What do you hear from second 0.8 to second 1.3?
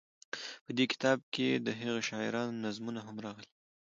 کتاب